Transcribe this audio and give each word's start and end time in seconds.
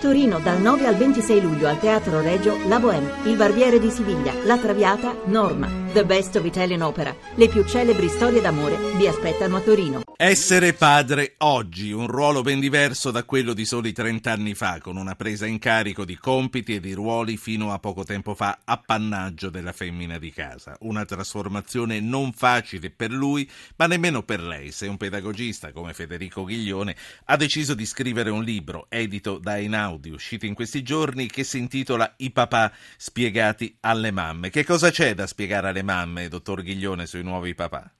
Torino 0.00 0.38
dal 0.40 0.60
9 0.60 0.86
al 0.86 0.96
26 0.96 1.40
luglio 1.40 1.68
al 1.68 1.78
Teatro 1.78 2.20
Regio 2.20 2.56
La 2.68 2.78
Bohème, 2.78 3.10
Il 3.24 3.36
Barbiere 3.36 3.78
di 3.78 3.90
Siviglia, 3.90 4.32
La 4.44 4.58
Traviata, 4.58 5.14
Norma. 5.24 5.85
The 5.92 6.04
Best 6.04 6.36
of 6.36 6.44
Italian 6.44 6.82
Opera. 6.82 7.14
Le 7.34 7.48
più 7.48 7.64
celebri 7.64 8.08
storie 8.08 8.40
d'amore 8.40 8.76
vi 8.96 9.06
aspettano 9.06 9.56
a 9.56 9.60
Torino. 9.60 10.02
Essere 10.18 10.72
padre 10.72 11.34
oggi, 11.38 11.92
un 11.92 12.06
ruolo 12.06 12.40
ben 12.40 12.58
diverso 12.58 13.10
da 13.10 13.24
quello 13.24 13.52
di 13.52 13.66
soli 13.66 13.92
30 13.92 14.32
anni 14.32 14.54
fa, 14.54 14.78
con 14.80 14.96
una 14.96 15.14
presa 15.14 15.44
in 15.44 15.58
carico 15.58 16.06
di 16.06 16.16
compiti 16.16 16.74
e 16.74 16.80
di 16.80 16.94
ruoli 16.94 17.36
fino 17.36 17.70
a 17.70 17.78
poco 17.78 18.02
tempo 18.02 18.34
fa 18.34 18.60
appannaggio 18.64 19.50
della 19.50 19.72
femmina 19.72 20.16
di 20.16 20.32
casa. 20.32 20.74
Una 20.80 21.04
trasformazione 21.04 22.00
non 22.00 22.32
facile 22.32 22.90
per 22.90 23.10
lui, 23.10 23.48
ma 23.76 23.86
nemmeno 23.86 24.22
per 24.22 24.42
lei, 24.42 24.72
se 24.72 24.86
un 24.86 24.96
pedagogista 24.96 25.70
come 25.72 25.92
Federico 25.92 26.44
Ghiglione 26.44 26.96
ha 27.26 27.36
deciso 27.36 27.74
di 27.74 27.84
scrivere 27.84 28.30
un 28.30 28.42
libro 28.42 28.86
edito 28.88 29.36
da 29.36 29.58
Einaudi, 29.58 30.08
uscito 30.08 30.46
in 30.46 30.54
questi 30.54 30.82
giorni, 30.82 31.26
che 31.26 31.44
si 31.44 31.58
intitola 31.58 32.14
I 32.16 32.30
papà 32.30 32.72
spiegati 32.96 33.76
alle 33.80 34.10
mamme. 34.10 34.48
Che 34.48 34.64
cosa 34.64 34.90
c'è 34.90 35.14
da 35.14 35.26
spiegare 35.26 35.68
alle 35.68 35.82
dottor 36.28 36.62
Ghiglione, 36.62 37.06
sui 37.06 37.22
nuovi 37.22 37.54
papà? 37.54 37.90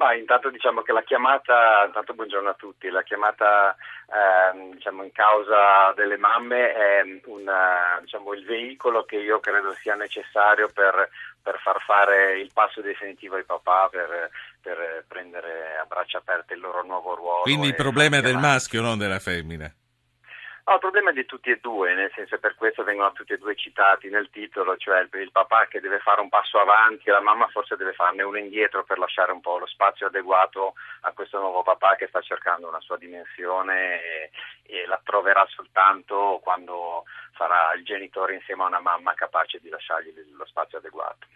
Ma 0.00 0.14
intanto 0.14 0.48
diciamo 0.48 0.80
che 0.80 0.92
la 0.92 1.02
chiamata, 1.02 1.84
intanto 1.84 2.14
buongiorno 2.14 2.48
a 2.48 2.54
tutti, 2.54 2.88
la 2.88 3.02
chiamata 3.02 3.76
eh, 4.06 4.72
diciamo, 4.72 5.02
in 5.02 5.12
causa 5.12 5.92
delle 5.94 6.16
mamme 6.16 6.72
è 6.72 7.02
una, 7.26 7.98
diciamo, 8.00 8.32
il 8.32 8.46
veicolo 8.46 9.04
che 9.04 9.16
io 9.16 9.40
credo 9.40 9.74
sia 9.74 9.94
necessario 9.94 10.70
per, 10.72 11.10
per, 11.42 11.58
far 11.62 11.82
fare 11.82 12.40
il 12.40 12.50
passo 12.50 12.80
definitivo 12.80 13.36
ai 13.36 13.44
papà, 13.44 13.88
per, 13.90 14.30
per 14.62 15.04
prendere 15.06 15.76
a 15.78 15.84
braccia 15.84 16.16
aperte 16.16 16.54
il 16.54 16.60
loro 16.60 16.82
nuovo 16.82 17.14
ruolo. 17.14 17.42
Quindi 17.42 17.66
il 17.66 17.74
problema 17.74 18.16
è 18.16 18.22
del 18.22 18.38
maschio, 18.38 18.80
non 18.80 18.96
della 18.96 19.18
femmina. 19.18 19.70
No, 20.66 20.74
il 20.74 20.80
problema 20.80 21.10
è 21.10 21.12
di 21.12 21.24
tutti 21.24 21.50
e 21.50 21.58
due, 21.60 21.94
nel 21.94 22.12
senso 22.14 22.34
che 22.36 22.40
per 22.40 22.54
questo 22.54 22.84
vengono 22.84 23.12
tutti 23.12 23.32
e 23.32 23.38
due 23.38 23.56
citati 23.56 24.08
nel 24.08 24.28
titolo, 24.30 24.76
cioè 24.76 25.00
il, 25.12 25.30
papà 25.32 25.66
che 25.66 25.80
deve 25.80 25.98
fare 26.00 26.20
un 26.20 26.28
passo 26.28 26.58
avanti 26.58 27.08
e 27.08 27.12
la 27.12 27.20
mamma 27.20 27.48
forse 27.48 27.76
deve 27.76 27.92
farne 27.94 28.22
uno 28.22 28.36
indietro 28.36 28.84
per 28.84 28.98
lasciare 28.98 29.32
un 29.32 29.40
po' 29.40 29.58
lo 29.58 29.66
spazio 29.66 30.06
adeguato 30.06 30.74
a 31.02 31.12
questo 31.12 31.38
nuovo 31.38 31.62
papà 31.62 31.96
che 31.96 32.08
sta 32.08 32.20
cercando 32.20 32.68
una 32.68 32.80
sua 32.80 32.98
dimensione 32.98 34.02
e, 34.02 34.30
e 34.66 34.86
la 34.86 35.00
troverà 35.02 35.46
soltanto 35.48 36.40
quando 36.42 37.04
sarà 37.36 37.72
il 37.74 37.84
genitore 37.84 38.34
insieme 38.34 38.64
a 38.64 38.66
una 38.66 38.80
mamma 38.80 39.14
capace 39.14 39.58
di 39.60 39.70
lasciargli 39.70 40.12
lo 40.36 40.44
spazio 40.44 40.78
adeguato. 40.78 41.26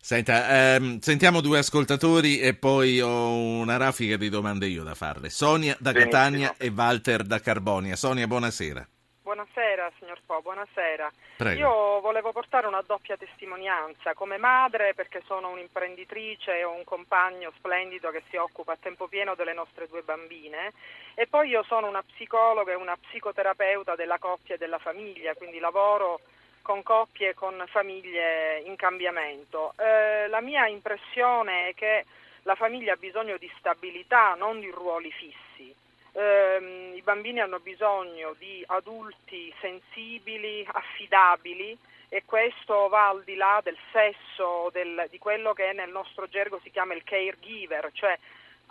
Senta, 0.00 0.74
ehm, 0.74 0.98
sentiamo 0.98 1.40
due 1.40 1.58
ascoltatori 1.58 2.40
e 2.40 2.54
poi 2.54 3.00
ho 3.00 3.34
una 3.34 3.76
raffica 3.76 4.16
di 4.16 4.28
domande 4.28 4.66
io 4.66 4.82
da 4.82 4.94
farle. 4.94 5.30
Sonia 5.30 5.76
da 5.78 5.92
Benissimo. 5.92 6.12
Catania 6.12 6.54
e 6.58 6.72
Walter 6.74 7.22
da 7.22 7.40
Carbonia. 7.40 7.96
Sonia, 7.96 8.26
buonasera. 8.26 8.86
Buonasera 9.22 9.90
signor 9.98 10.20
Po, 10.26 10.42
buonasera. 10.42 11.10
Prego. 11.36 11.58
Io 11.58 12.00
volevo 12.00 12.32
portare 12.32 12.66
una 12.66 12.82
doppia 12.84 13.16
testimonianza 13.16 14.14
come 14.14 14.36
madre 14.36 14.94
perché 14.94 15.22
sono 15.26 15.50
un'imprenditrice 15.50 16.58
e 16.58 16.64
ho 16.64 16.74
un 16.74 16.84
compagno 16.84 17.52
splendido 17.56 18.10
che 18.10 18.22
si 18.28 18.36
occupa 18.36 18.72
a 18.72 18.78
tempo 18.80 19.06
pieno 19.06 19.34
delle 19.34 19.54
nostre 19.54 19.86
due 19.86 20.02
bambine 20.02 20.72
e 21.14 21.26
poi 21.28 21.48
io 21.48 21.62
sono 21.62 21.88
una 21.88 22.02
psicologa 22.02 22.72
e 22.72 22.74
una 22.74 22.96
psicoterapeuta 22.96 23.94
della 23.94 24.18
coppia 24.18 24.56
e 24.56 24.58
della 24.58 24.78
famiglia, 24.78 25.34
quindi 25.34 25.58
lavoro 25.60 26.20
con 26.62 26.82
coppie 26.82 27.34
con 27.34 27.62
famiglie 27.68 28.60
in 28.64 28.76
cambiamento. 28.76 29.74
Eh, 29.78 30.28
la 30.28 30.40
mia 30.40 30.66
impressione 30.66 31.68
è 31.68 31.74
che 31.74 32.04
la 32.42 32.54
famiglia 32.54 32.94
ha 32.94 32.96
bisogno 32.96 33.36
di 33.36 33.50
stabilità, 33.58 34.34
non 34.34 34.60
di 34.60 34.70
ruoli 34.70 35.10
fissi. 35.12 35.74
Eh, 36.12 36.92
I 36.94 37.02
bambini 37.02 37.40
hanno 37.40 37.60
bisogno 37.60 38.34
di 38.38 38.64
adulti 38.66 39.52
sensibili, 39.60 40.66
affidabili 40.70 41.76
e 42.08 42.22
questo 42.24 42.88
va 42.88 43.08
al 43.08 43.22
di 43.24 43.36
là 43.36 43.60
del 43.62 43.78
sesso, 43.90 44.68
del, 44.72 45.06
di 45.10 45.18
quello 45.18 45.54
che 45.54 45.72
nel 45.72 45.90
nostro 45.90 46.28
gergo 46.28 46.60
si 46.62 46.70
chiama 46.70 46.94
il 46.94 47.04
caregiver, 47.04 47.90
cioè 47.94 48.18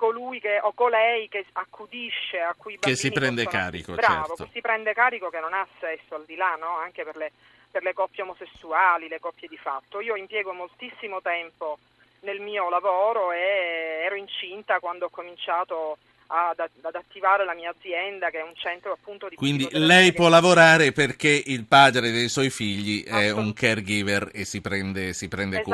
colui 0.01 0.39
che, 0.39 0.59
o 0.59 0.73
colei 0.73 1.29
che 1.29 1.45
accudisce 1.51 2.39
a 2.39 2.55
cui 2.57 2.79
che 2.79 2.95
si 2.95 3.11
prende 3.11 3.43
possono, 3.43 3.63
carico, 3.63 3.93
bravo, 3.93 4.25
certo. 4.29 4.43
che 4.45 4.49
si 4.53 4.59
prende 4.59 4.93
carico 4.93 5.29
che 5.29 5.39
non 5.39 5.53
ha 5.53 5.67
sesso 5.79 6.15
al 6.15 6.25
di 6.25 6.35
là, 6.35 6.55
no? 6.55 6.75
anche 6.77 7.03
per 7.03 7.17
le 7.17 7.31
per 7.69 7.83
le 7.83 7.93
coppie 7.93 8.23
omosessuali, 8.23 9.07
le 9.07 9.19
coppie 9.19 9.47
di 9.47 9.57
fatto. 9.57 10.01
Io 10.01 10.15
impiego 10.15 10.51
moltissimo 10.53 11.21
tempo 11.21 11.77
nel 12.21 12.41
mio 12.41 12.67
lavoro 12.67 13.31
e 13.31 14.01
ero 14.03 14.15
incinta 14.15 14.79
quando 14.79 15.05
ho 15.05 15.09
cominciato 15.09 15.97
ad, 16.31 16.59
ad, 16.59 16.95
attivare 16.95 17.43
la 17.43 17.53
mia 17.53 17.73
azienda 17.77 18.29
che 18.29 18.39
è 18.39 18.43
un 18.43 18.55
centro 18.55 18.93
appunto 18.93 19.27
di 19.27 19.35
quindi 19.35 19.67
lei 19.71 20.13
può 20.13 20.29
lavorare 20.29 20.93
perché 20.93 21.41
il 21.45 21.65
padre 21.65 22.11
dei 22.11 22.29
suoi 22.29 22.49
figli 22.49 23.03
è 23.03 23.29
un 23.31 23.51
caregiver 23.53 24.29
e 24.33 24.45
si 24.45 24.61
prende, 24.61 25.13
si 25.13 25.27
prende, 25.27 25.59
esatto, 25.61 25.69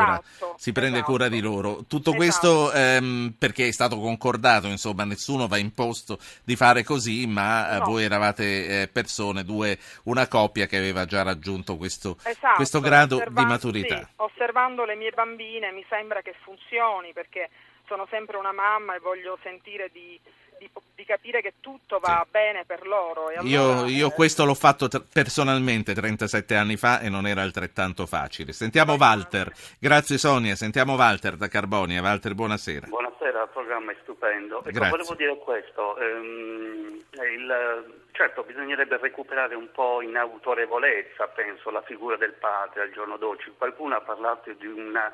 cura, 0.45 0.55
si 0.57 0.71
prende 0.71 0.97
esatto. 0.97 1.11
cura 1.11 1.27
di 1.29 1.39
loro 1.41 1.83
tutto 1.87 2.09
esatto. 2.09 2.15
questo 2.15 2.71
ehm, 2.73 3.35
perché 3.37 3.67
è 3.67 3.71
stato 3.71 3.99
concordato 3.99 4.67
insomma 4.67 5.03
nessuno 5.03 5.47
va 5.47 5.57
imposto 5.57 6.17
di 6.43 6.55
fare 6.55 6.83
così 6.83 7.27
ma 7.27 7.75
eh, 7.75 7.77
no. 7.79 7.85
voi 7.85 8.03
eravate 8.03 8.81
eh, 8.81 8.87
persone 8.87 9.43
due, 9.43 9.77
una 10.03 10.27
coppia 10.27 10.65
che 10.65 10.77
aveva 10.77 11.05
già 11.05 11.21
raggiunto 11.21 11.77
questo, 11.77 12.17
esatto, 12.23 12.55
questo 12.55 12.79
grado 12.79 13.23
di 13.27 13.45
maturità 13.45 13.99
sì, 13.99 14.07
osservando 14.15 14.85
le 14.85 14.95
mie 14.95 15.11
bambine 15.11 15.71
mi 15.71 15.85
sembra 15.87 16.21
che 16.21 16.33
funzioni 16.41 17.13
perché 17.13 17.49
sono 17.87 18.05
sempre 18.09 18.37
una 18.37 18.51
mamma 18.51 18.95
e 18.95 18.99
voglio 18.99 19.37
sentire 19.41 19.89
di 19.91 20.19
di, 20.57 20.69
di, 20.95 21.05
capire 21.05 21.41
che 21.41 21.53
tutto 21.59 21.99
va 21.99 22.21
sì. 22.23 22.31
bene 22.31 22.65
per 22.65 22.85
loro. 22.85 23.27
Allora, 23.27 23.43
io, 23.43 23.85
io 23.85 24.07
eh... 24.07 24.13
questo 24.13 24.45
l'ho 24.45 24.53
fatto 24.53 24.87
t- 24.87 25.03
personalmente 25.11 25.93
37 25.93 26.55
anni 26.55 26.77
fa 26.77 26.99
e 26.99 27.09
non 27.09 27.27
era 27.27 27.41
altrettanto 27.41 28.05
facile. 28.05 28.51
Sentiamo 28.51 28.93
Walter. 28.93 29.51
Grazie 29.79 30.17
Sonia, 30.17 30.55
sentiamo 30.55 30.95
Walter 30.95 31.35
da 31.35 31.47
Carbonia. 31.47 32.01
Walter, 32.01 32.33
buonasera. 32.33 32.87
Buonasera, 32.87 33.43
il 33.43 33.49
programma 33.51 33.91
è 33.91 33.95
stupendo. 34.01 34.63
Ecco, 34.63 34.89
volevo 34.89 35.15
dire 35.15 35.37
questo. 35.37 35.97
Ehm, 35.97 37.03
il, 37.11 37.85
certo, 38.11 38.43
bisognerebbe 38.43 38.97
recuperare 38.97 39.55
un 39.55 39.69
po' 39.71 40.01
in 40.01 40.17
autorevolezza, 40.17 41.27
penso, 41.27 41.69
la 41.69 41.83
figura 41.83 42.17
del 42.17 42.33
padre 42.33 42.81
al 42.81 42.91
giorno 42.91 43.17
d'oggi. 43.17 43.53
Qualcuno 43.55 43.95
ha 43.95 44.01
parlato 44.01 44.51
di 44.53 44.65
una 44.65 45.11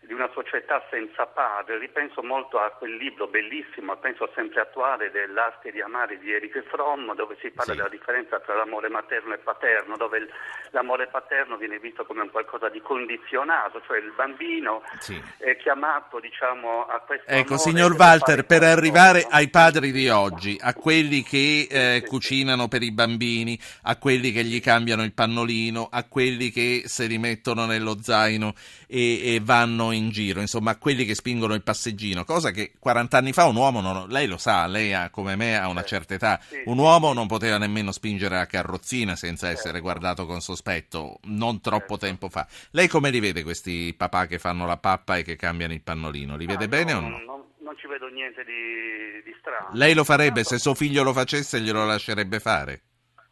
di 0.00 0.12
una 0.12 0.30
società 0.32 0.82
senza 0.90 1.26
padre. 1.26 1.78
Ripenso 1.78 2.22
molto 2.22 2.58
a 2.58 2.70
quel 2.70 2.96
libro 2.96 3.26
bellissimo, 3.26 3.96
penso 3.96 4.30
sempre 4.34 4.60
attuale, 4.60 5.10
dell'arte 5.10 5.70
di 5.70 5.80
amare 5.80 6.18
di 6.18 6.32
Erich 6.32 6.62
Fromm, 6.68 7.12
dove 7.12 7.36
si 7.40 7.50
parla 7.50 7.72
sì. 7.72 7.76
della 7.78 7.88
differenza 7.88 8.40
tra 8.40 8.54
l'amore 8.54 8.88
materno 8.88 9.34
e 9.34 9.38
paterno, 9.38 9.96
dove 9.96 10.28
l'amore 10.70 11.06
paterno 11.08 11.56
viene 11.56 11.78
visto 11.78 12.04
come 12.04 12.22
un 12.22 12.30
qualcosa 12.30 12.68
di 12.68 12.80
condizionato, 12.80 13.82
cioè 13.86 13.98
il 13.98 14.12
bambino 14.16 14.82
sì. 14.98 15.20
è 15.38 15.56
chiamato 15.56 16.18
diciamo, 16.18 16.86
a 16.86 17.00
questo... 17.00 17.30
Ecco, 17.30 17.58
signor 17.58 17.92
Walter, 17.92 18.44
per 18.46 18.62
arrivare 18.62 19.26
ai 19.28 19.48
padri 19.48 19.92
di 19.92 20.08
oggi, 20.08 20.58
a 20.60 20.74
quelli 20.74 21.22
che 21.22 21.66
eh, 21.70 22.04
cucinano 22.06 22.68
per 22.68 22.82
i 22.82 22.92
bambini, 22.92 23.58
a 23.82 23.98
quelli 23.98 24.32
che 24.32 24.44
gli 24.44 24.60
cambiano 24.60 25.02
il 25.02 25.12
pannolino, 25.12 25.88
a 25.90 26.06
quelli 26.08 26.50
che 26.50 26.82
se 26.86 27.06
li 27.06 27.18
mettono 27.18 27.66
nello 27.66 28.00
zaino 28.00 28.54
e, 28.86 29.34
e 29.34 29.40
vanno 29.42 29.89
in 29.92 30.10
giro, 30.10 30.40
insomma, 30.40 30.76
quelli 30.76 31.04
che 31.04 31.14
spingono 31.14 31.54
il 31.54 31.62
passeggino, 31.62 32.24
cosa 32.24 32.50
che 32.50 32.72
40 32.78 33.16
anni 33.16 33.32
fa 33.32 33.46
un 33.46 33.56
uomo, 33.56 33.80
non, 33.80 34.08
lei 34.08 34.26
lo 34.26 34.36
sa, 34.36 34.66
lei 34.66 34.92
ha, 34.92 35.10
come 35.10 35.36
me 35.36 35.58
ha 35.58 35.68
una 35.68 35.82
certa 35.82 36.14
età, 36.14 36.40
un 36.64 36.78
uomo 36.78 37.12
non 37.12 37.26
poteva 37.26 37.58
nemmeno 37.58 37.92
spingere 37.92 38.36
la 38.36 38.46
carrozzina 38.46 39.16
senza 39.16 39.48
essere 39.48 39.80
guardato 39.80 40.26
con 40.26 40.40
sospetto, 40.40 41.18
non 41.24 41.60
troppo 41.60 41.96
tempo 41.96 42.28
fa. 42.28 42.46
Lei 42.72 42.88
come 42.88 43.10
li 43.10 43.20
vede 43.20 43.42
questi 43.42 43.94
papà 43.96 44.26
che 44.26 44.38
fanno 44.38 44.66
la 44.66 44.76
pappa 44.76 45.16
e 45.16 45.22
che 45.22 45.36
cambiano 45.36 45.72
il 45.72 45.82
pannolino? 45.82 46.36
Li 46.36 46.46
vede 46.46 46.64
ah, 46.64 46.68
bene 46.68 46.92
no, 46.92 46.98
o 46.98 47.00
no? 47.00 47.08
Non, 47.08 47.44
non 47.58 47.76
ci 47.76 47.86
vedo 47.86 48.08
niente 48.08 48.44
di, 48.44 49.22
di 49.24 49.36
strano. 49.38 49.68
Lei 49.72 49.94
lo 49.94 50.04
farebbe, 50.04 50.44
se 50.44 50.58
suo 50.58 50.74
figlio 50.74 51.02
lo 51.02 51.12
facesse 51.12 51.60
glielo 51.60 51.84
lascerebbe 51.84 52.40
fare? 52.40 52.82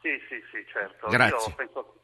Sì, 0.00 0.10
sì, 0.28 0.42
sì, 0.52 0.64
certo. 0.70 1.08
Grazie. 1.08 1.50
Io 1.50 1.54
penso, 1.56 1.97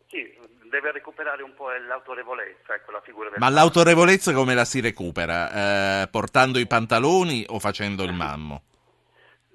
deve 0.75 0.91
recuperare 0.91 1.44
un 1.44 1.55
po' 1.55 1.71
l'autorevolezza, 1.71 2.75
ecco, 2.75 2.91
la 2.91 3.00
figura 3.00 3.29
del 3.31 3.38
Ma 3.38 3.47
padre. 3.47 3.61
l'autorevolezza 3.61 4.32
come 4.32 4.55
la 4.55 4.65
si 4.65 4.81
recupera? 4.81 6.03
Eh, 6.03 6.09
portando 6.09 6.59
i 6.59 6.67
pantaloni 6.67 7.47
o 7.49 7.61
facendo 7.61 8.03
il 8.03 8.12
mammo? 8.12 8.62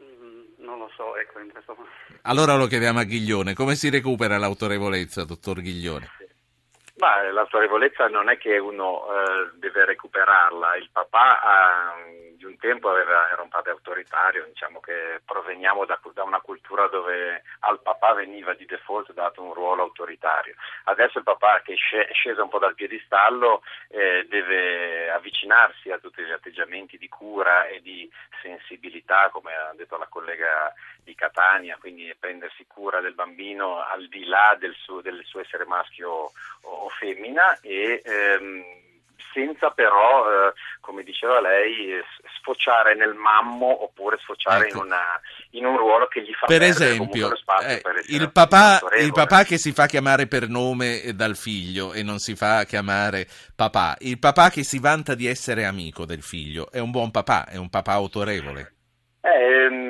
Mm, 0.01 0.63
non 0.63 0.80
lo 0.80 0.89
so, 0.95 1.18
ecco, 1.18 1.39
in 1.39 1.51
questo 1.51 1.75
momento. 1.75 1.98
Allora 2.21 2.56
lo 2.56 2.68
chiediamo 2.68 3.00
a 3.00 3.04
Ghiglione, 3.04 3.54
come 3.54 3.75
si 3.75 3.89
recupera 3.89 4.38
l'autorevolezza, 4.38 5.25
dottor 5.25 5.60
Ghiglione? 5.62 6.10
Ma 7.00 7.21
l'autorevolezza 7.31 8.07
non 8.07 8.30
è 8.30 8.38
che 8.38 8.57
uno 8.57 9.04
eh, 9.07 9.51
deve 9.60 9.86
recuperarla, 9.86 10.77
il 10.77 10.89
papà 10.92 11.42
ha 11.42 11.94
di 12.39 12.45
un 12.45 12.57
tempo 12.57 12.89
aveva, 12.89 13.30
era 13.30 13.41
un 13.41 13.50
padre 13.50 13.71
autoritario, 13.71 14.45
diciamo 14.45 14.80
che 14.80 15.19
proveniamo 15.25 15.83
da, 15.86 16.00
da, 16.13 16.24
una 16.24 16.39
cultura 16.39 16.88
dove 16.88 17.44
al 17.59 17.81
papà 17.81 18.13
veniva 18.13 18.53
di 18.53 18.65
default 18.65 19.12
dato 19.12 19.44
un 19.44 19.53
ruolo 19.53 19.83
autoritario. 19.83 20.56
Adesso 20.86 21.18
il 21.18 21.25
papà 21.25 21.62
che 21.62 21.74
è 21.74 22.13
sceso 22.13 22.41
un 22.41 22.50
po' 22.50 22.57
dal 22.57 22.75
piedistallo 22.75 23.62
eh, 23.89 24.25
deve 24.30 25.12
avvicinarsi 25.12 25.91
a 25.91 26.00
tutti 26.00 26.24
gli 26.24 26.31
atteggiamenti 26.31 26.97
di 26.97 27.09
cura 27.09 27.68
e 27.68 27.81
di 27.81 28.09
sensibilità, 28.42 29.30
come 29.30 29.53
ha 29.53 29.74
detto 29.75 29.97
la 29.97 30.07
collega 30.07 30.74
di 31.03 31.13
Catania, 31.15 31.77
quindi 31.77 32.15
prendersi 32.18 32.65
cura 32.68 33.01
del 33.01 33.15
bambino 33.15 33.83
al 33.83 34.07
di 34.07 34.24
là 34.24 34.56
del 34.57 34.75
suo, 34.75 35.01
del 35.01 35.21
suo 35.25 35.42
essere 35.42 35.65
maschio 35.65 36.09
o, 36.09 36.31
o 36.62 36.88
femmina 36.89 37.59
e 37.59 38.01
ehm, 38.06 38.78
senza 39.33 39.69
però, 39.71 40.25
eh, 40.29 40.53
come 40.79 41.03
diceva 41.03 41.39
lei, 41.41 42.01
sfociare 42.37 42.95
nel 42.95 43.13
mammo 43.13 43.83
oppure 43.83 44.17
sfociare 44.19 44.67
ecco. 44.67 44.77
in, 44.77 44.83
una, 44.83 45.21
in, 45.51 45.65
un 45.65 45.77
ruolo 45.77 46.07
che 46.07 46.21
gli 46.21 46.33
fa 46.33 46.45
per 46.45 46.61
esempio, 46.61 47.31
eh, 47.31 47.79
per 47.81 48.01
il, 48.07 48.31
papà, 48.31 48.79
il, 48.99 49.11
papà, 49.11 49.43
che 49.43 49.57
si 49.57 49.71
fa 49.71 49.85
chiamare 49.85 50.27
per 50.27 50.47
nome 50.47 51.13
dal 51.13 51.35
figlio 51.35 51.93
e 51.93 52.03
non 52.03 52.19
si 52.19 52.35
fa 52.35 52.63
chiamare 52.63 53.27
papà, 53.55 53.95
il 53.99 54.19
papà 54.19 54.49
che 54.49 54.63
si 54.63 54.79
vanta 54.79 55.15
di 55.15 55.27
essere 55.27 55.65
amico 55.65 56.05
del 56.05 56.21
figlio, 56.21 56.71
è 56.71 56.79
un 56.79 56.91
buon 56.91 57.11
papà, 57.11 57.47
è 57.47 57.57
un 57.57 57.69
papà 57.69 57.93
autorevole. 57.93 58.73
Eh, 59.21 59.29
ehm, 59.29 59.88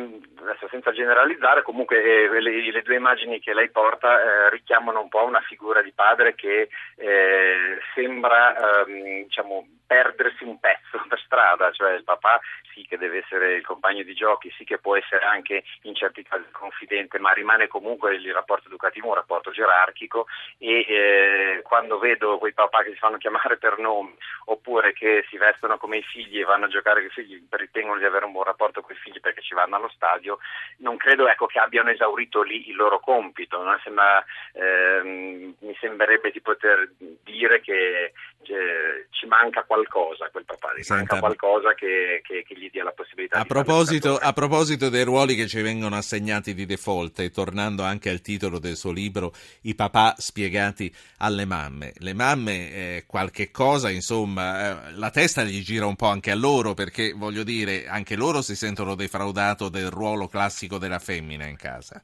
adesso 0.49 0.67
senza 0.69 0.91
generalizzare, 0.91 1.61
comunque 1.61 2.01
eh, 2.01 2.41
le, 2.41 2.71
le, 2.71 2.81
due 2.81 2.95
immagini 2.95 3.39
che 3.39 3.53
lei 3.53 3.69
porta 3.69 4.19
eh, 4.19 4.49
richiamano 4.49 5.01
un 5.01 5.09
po' 5.09 5.23
una 5.23 5.41
figura 5.41 5.81
di 5.81 5.91
padre 5.91 6.33
che 6.35 6.69
eh, 6.95 7.77
sembra 7.93 8.85
ehm, 8.85 9.23
diciamo, 9.23 9.67
perdersi 9.89 10.43
un 10.43 10.59
pezzo 10.59 11.01
per 11.09 11.19
strada, 11.25 11.71
cioè 11.71 11.93
il 11.93 12.03
papà 12.03 12.39
sì 12.71 12.85
che 12.85 12.99
deve 12.99 13.23
essere 13.23 13.55
il 13.55 13.65
compagno 13.65 14.03
di 14.03 14.13
giochi, 14.13 14.53
sì 14.55 14.63
che 14.63 14.77
può 14.77 14.95
essere 14.95 15.25
anche 15.25 15.63
in 15.83 15.95
certi 15.95 16.21
casi 16.21 16.45
confidente, 16.51 17.17
ma 17.17 17.31
rimane 17.31 17.65
comunque 17.67 18.13
il 18.13 18.31
rapporto 18.31 18.67
educativo 18.67 19.07
un 19.07 19.15
rapporto 19.15 19.49
gerarchico 19.49 20.27
e 20.59 20.85
eh, 20.87 21.61
quando 21.63 21.97
vedo 21.97 22.37
quei 22.37 22.53
papà 22.53 22.83
che 22.83 22.91
si 22.91 22.97
fanno 22.97 23.17
chiamare 23.17 23.57
per 23.57 23.79
nome 23.79 24.13
oppure 24.45 24.93
che 24.93 25.25
si 25.27 25.37
vestono 25.37 25.77
come 25.77 25.97
i 25.97 26.03
figli 26.03 26.39
e 26.39 26.43
vanno 26.43 26.65
a 26.65 26.69
giocare 26.69 26.99
con 26.99 27.09
i 27.09 27.13
figli, 27.13 27.43
ritengono 27.49 27.97
di 27.97 28.05
avere 28.05 28.25
un 28.25 28.31
buon 28.31 28.45
rapporto 28.45 28.81
con 28.81 28.95
i 28.95 28.99
figli 28.99 29.19
perché 29.19 29.41
ci 29.41 29.55
vanno 29.55 29.75
allo 29.75 29.89
stadio, 29.89 30.37
non 30.77 30.97
credo 30.97 31.27
ecco, 31.27 31.47
che 31.47 31.57
abbiano 31.57 31.89
esaurito 31.89 32.43
lì 32.43 32.69
il 32.69 32.75
loro 32.75 32.99
compito, 32.99 33.63
sembra, 33.83 34.23
ehm, 34.53 35.55
mi 35.59 35.77
sembrerebbe 35.79 36.29
di 36.29 36.41
poter 36.41 36.91
dire 37.23 37.61
che 37.61 38.13
eh, 38.43 39.07
ci 39.11 39.25
manca 39.27 39.63
qualcosa 39.63 40.25
a 40.25 40.29
quel 40.29 40.45
papà, 40.45 40.69
ci 40.81 40.91
manca 40.91 41.19
qualcosa 41.19 41.73
che, 41.73 42.21
che, 42.23 42.43
che, 42.47 42.55
gli 42.57 42.69
dia 42.69 42.83
la 42.83 42.91
possibilità 42.91 43.37
a 43.37 43.41
di 43.41 43.47
proposito, 43.47 44.17
a 44.17 44.33
proposito 44.33 44.89
dei 44.89 45.03
ruoli 45.03 45.35
che 45.35 45.47
ci 45.47 45.61
vengono 45.61 45.95
assegnati 45.95 46.53
di 46.53 46.65
default 46.65 47.19
e 47.19 47.31
tornando 47.31 47.83
anche 47.83 48.09
al 48.09 48.21
titolo 48.21 48.59
del 48.59 48.75
suo 48.75 48.91
libro 48.91 49.33
I 49.61 49.75
papà 49.75 50.15
spiegati 50.17 50.93
alle 51.17 51.45
mamme. 51.45 51.93
Le 51.97 52.13
mamme 52.13 52.71
eh, 52.71 53.03
qualche 53.05 53.51
cosa 53.51 53.89
insomma 53.89 54.87
eh, 54.87 54.91
la 54.93 55.09
testa 55.09 55.43
gli 55.43 55.61
gira 55.61 55.85
un 55.85 55.95
po' 55.95 56.07
anche 56.07 56.31
a 56.31 56.35
loro 56.35 56.73
perché 56.73 57.13
voglio 57.13 57.43
dire 57.43 57.87
anche 57.87 58.15
loro 58.15 58.41
si 58.41 58.55
sentono 58.55 58.95
defraudato 58.95 59.69
del 59.69 59.89
ruolo 59.89 60.27
classico 60.27 60.77
della 60.77 60.99
femmina 60.99 61.45
in 61.45 61.57
casa 61.57 62.03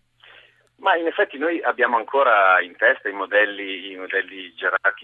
ma 0.77 0.95
in 0.95 1.07
effetti 1.07 1.37
noi 1.37 1.61
abbiamo 1.61 1.97
ancora 1.97 2.59
in 2.61 2.75
testa 2.75 3.07
i 3.07 3.13
modelli, 3.13 3.91
i 3.91 3.95
modelli, 3.95 4.53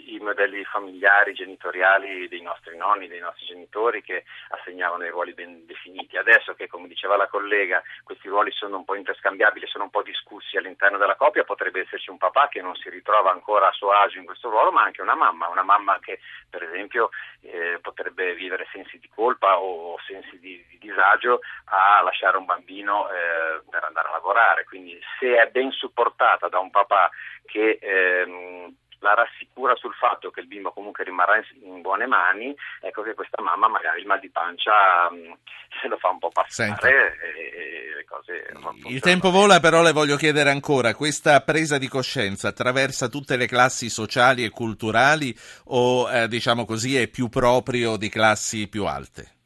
i 0.08 0.20
modelli 0.20 0.64
familiari, 0.66 1.34
genitoriali 1.34 2.28
dei 2.28 2.42
nostri 2.42 2.76
nonni, 2.76 3.08
dei 3.08 3.20
nostri 3.20 3.46
genitori 3.46 4.02
che 4.02 4.26
assegnavano 4.50 5.06
i 5.06 5.10
ruoli 5.10 5.34
ben 5.34 5.66
definiti. 5.66 6.18
Adesso 6.18 6.56
che, 6.56 6.68
come 6.68 6.88
diceva 6.88 7.16
la 7.16 7.28
collega, 7.28 7.82
questi 8.04 8.28
ruoli 8.28 8.52
sono 8.52 8.78
un 8.78 8.86
po' 8.86 8.96
interscambiabili, 8.96 9.68
sono 9.68 9.86
un 9.86 9.90
po' 9.90 10.02
discussi 10.02 10.58
all'interno 10.58 10.98
della 10.98 11.16
coppia, 11.16 11.44
potrebbe 11.44 11.82
esserci 11.82 12.10
un 12.10 12.18
papà 12.18 12.50
che 12.50 12.62
non 12.62 12.76
si 12.76 12.90
ritrova 12.90 13.32
ancora 13.32 13.70
a 13.70 13.72
suo 13.72 13.92
agio 13.92 14.20
in 14.20 14.26
questo 14.26 14.50
ruolo, 14.50 14.72
ma 14.72 14.84
anche 14.84 15.02
una 15.02 15.16
mamma, 15.16 15.48
una 15.48 15.64
mamma 15.64 16.00
che 16.00 16.20
per 16.50 16.64
esempio 16.64 17.10
eh, 17.42 17.80
potrebbe 17.82 18.34
vivere 18.36 18.68
sensi 18.72 19.00
di 19.00 19.10
colpa 19.14 19.60
o 19.60 19.98
sensi 20.06 20.38
di, 20.40 20.64
di 20.70 20.78
disagio 20.80 21.40
a 21.66 22.02
lasciare 22.04 22.38
un 22.38 22.46
bambino 22.46 23.10
eh, 23.10 23.62
per 23.70 23.84
andare 23.84 24.10
a 24.10 24.12
lavorare. 24.12 24.66
Quindi 24.66 25.00
se 25.18 25.38
è 25.38 25.48
ben 25.48 25.61
supportata 25.70 26.48
da 26.48 26.58
un 26.60 26.72
papà 26.72 27.10
che 27.46 27.78
ehm, 27.80 28.74
la 29.02 29.14
rassicura 29.14 29.76
sul 29.76 29.94
fatto 29.94 30.30
che 30.30 30.40
il 30.40 30.48
bimbo 30.48 30.72
comunque 30.72 31.04
rimarrà 31.04 31.42
in, 31.62 31.82
buone 31.82 32.06
mani, 32.06 32.56
ecco 32.80 33.02
che 33.02 33.14
questa 33.14 33.42
mamma 33.42 33.68
magari 33.68 34.02
il 34.02 34.08
mal 34.08 34.20
di 34.20 34.30
pancia 34.30 35.10
mh, 35.10 35.38
se 35.82 35.88
lo 35.88 35.98
fa 35.98 36.10
un 36.10 36.20
po' 36.20 36.30
passare 36.30 37.18
e, 37.20 37.30
e, 37.30 37.96
le 37.96 38.06
cose 38.06 38.46
Il 38.88 39.02
tempo 39.02 39.32
vola, 39.32 39.60
però 39.60 39.82
le 39.82 39.92
voglio 39.92 40.16
chiedere 40.16 40.50
ancora, 40.50 40.94
questa 40.94 41.42
presa 41.42 41.78
di 41.78 41.88
coscienza 41.88 42.50
attraversa 42.50 43.08
tutte 43.08 43.38
le 43.38 43.48
classi 43.48 43.90
sociali 43.90 44.44
e 44.44 44.50
culturali 44.50 45.36
o 45.66 46.10
eh, 46.12 46.28
diciamo 46.28 46.66
così 46.66 46.98
è 46.98 47.08
più 47.08 47.28
proprio 47.28 47.98
di 47.98 48.10
classi 48.10 48.68
più 48.68 48.86
alte? 48.86 49.41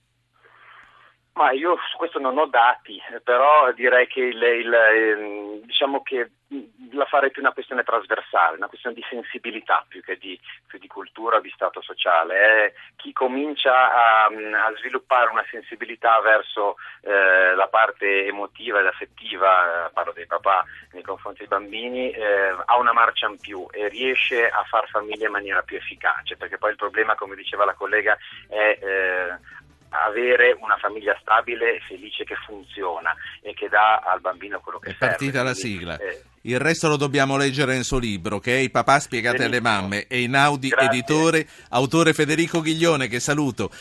Ma 1.35 1.51
io 1.51 1.77
su 1.91 1.97
questo 1.97 2.17
non 2.17 2.37
ho 2.37 2.45
dati, 2.45 3.01
però 3.21 3.69
direi 3.73 4.07
che 4.07 4.21
il, 4.21 4.41
il, 4.41 4.73
ehm, 4.73 5.59
diciamo 5.65 6.01
che 6.01 6.31
la 6.91 7.03
farei 7.05 7.31
più 7.31 7.41
una 7.41 7.51
questione 7.51 7.83
trasversale, 7.83 8.55
una 8.55 8.67
questione 8.67 8.95
di 8.95 9.03
sensibilità 9.09 9.83
più 9.85 10.01
che 10.01 10.17
di, 10.17 10.39
più 10.65 10.79
di 10.79 10.87
cultura 10.87 11.41
di 11.41 11.51
stato 11.53 11.81
sociale. 11.81 12.35
È 12.35 12.73
chi 12.95 13.11
comincia 13.11 13.73
a, 13.73 14.25
a, 14.27 14.73
sviluppare 14.77 15.29
una 15.29 15.45
sensibilità 15.49 16.21
verso 16.21 16.77
eh, 17.01 17.53
la 17.53 17.67
parte 17.67 18.25
emotiva 18.25 18.79
ed 18.79 18.85
affettiva, 18.85 19.89
parlo 19.93 20.13
dei 20.13 20.27
papà 20.27 20.63
nei 20.91 21.03
confronti 21.03 21.39
dei 21.39 21.47
bambini, 21.47 22.11
eh, 22.11 22.55
ha 22.63 22.77
una 22.77 22.93
marcia 22.93 23.27
in 23.27 23.37
più 23.39 23.65
e 23.71 23.89
riesce 23.89 24.47
a 24.47 24.63
far 24.63 24.87
famiglia 24.87 25.25
in 25.25 25.33
maniera 25.33 25.63
più 25.63 25.75
efficace, 25.75 26.37
perché 26.37 26.57
poi 26.57 26.71
il 26.71 26.77
problema, 26.77 27.15
come 27.15 27.35
diceva 27.35 27.65
la 27.65 27.73
collega, 27.73 28.17
è 28.47 28.79
eh, 28.81 29.34
avere 30.15 30.57
una 30.59 30.77
famiglia 30.77 31.17
stabile, 31.19 31.81
felice, 31.87 32.23
che 32.23 32.35
funziona 32.45 33.13
e 33.41 33.53
che 33.53 33.67
dà 33.67 33.97
al 33.97 34.21
bambino 34.21 34.61
quello 34.61 34.79
che 34.79 34.91
è 34.91 34.95
serve. 34.97 35.05
È 35.05 35.09
partita 35.09 35.43
la 35.43 35.53
sigla. 35.53 35.97
Eh, 35.97 36.23
il 36.45 36.59
resto 36.59 36.87
lo 36.87 36.95
dobbiamo 36.95 37.37
leggere 37.37 37.73
nel 37.73 37.83
suo 37.83 37.97
libro, 37.97 38.39
che 38.39 38.55
è 38.55 38.59
I 38.59 38.69
papà 38.69 38.99
spiegati 38.99 39.43
alle 39.43 39.59
mamme, 39.59 40.07
e 40.07 40.21
Inaudi 40.21 40.69
Grazie. 40.69 40.87
editore, 40.87 41.47
autore 41.69 42.13
Federico 42.13 42.61
Ghiglione, 42.61 43.07
che 43.07 43.19
saluto. 43.19 43.71